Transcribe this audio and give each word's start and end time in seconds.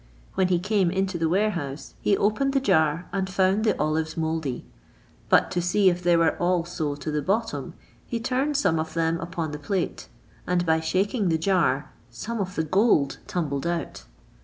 When 0.33 0.47
he 0.47 0.57
came 0.57 0.89
into 0.89 1.19
the 1.19 1.29
warehouse, 1.29 1.93
he 2.01 2.17
opened 2.17 2.53
the 2.53 2.59
jar, 2.59 3.05
and 3.13 3.29
found 3.29 3.63
the 3.63 3.79
olives 3.79 4.17
mouldy; 4.17 4.65
but 5.29 5.51
to 5.51 5.61
see 5.61 5.91
if 5.91 6.01
they 6.01 6.17
were 6.17 6.35
all 6.37 6.65
so 6.65 6.95
to 6.95 7.11
the 7.11 7.21
bottom, 7.21 7.75
he 8.07 8.19
turned 8.19 8.57
some 8.57 8.79
of 8.79 8.95
them 8.95 9.19
upon 9.21 9.51
the 9.51 9.59
plate; 9.59 10.07
and 10.47 10.65
by 10.65 10.79
shaking 10.79 11.29
the 11.29 11.37
jar, 11.37 11.91
some 12.09 12.39
of 12.41 12.55
the 12.55 12.63
gold 12.63 13.19
tumbled 13.27 13.67
out. 13.67 14.05